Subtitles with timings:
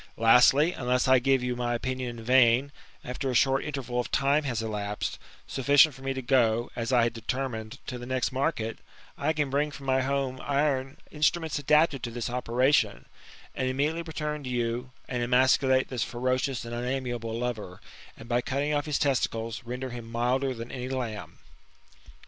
[0.17, 2.71] Lastly, unless I give you my opmion in vain,
[3.05, 7.03] after a short interval of time has elapsed, sdfBcient for me to go, as I
[7.03, 8.79] had determined, to the next market,
[9.15, 13.05] I can bring from my house iron instruments adapted to this operation,
[13.53, 17.37] and immediately return to you, and emasculate this IlS THE IIBTAMORPHOSI8, OR ferocioui and unamiable
[17.37, 17.79] lover,
[18.17, 21.37] and, by cutting off his testicles, render him milder than any lamb."